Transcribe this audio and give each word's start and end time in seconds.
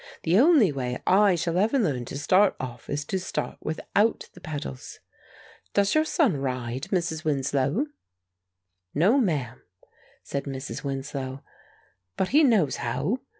"The 0.23 0.39
only 0.39 0.71
way 0.71 0.99
I 1.05 1.35
shall 1.35 1.59
ever 1.59 1.77
learn 1.77 2.05
to 2.05 2.17
start 2.17 2.55
off 2.59 2.89
is 2.89 3.05
to 3.05 3.19
start 3.19 3.59
without 3.61 4.31
the 4.33 4.41
pedals. 4.41 4.97
Does 5.75 5.93
your 5.93 6.05
son 6.05 6.37
ride, 6.37 6.87
Mrs. 6.89 7.23
Winslow?" 7.23 7.85
"No, 8.95 9.19
ma'am," 9.19 9.61
said 10.23 10.45
Mrs. 10.45 10.83
Winslow; 10.83 11.43
"but 12.17 12.29
he 12.29 12.43
knows 12.43 12.77
how. 12.77 13.19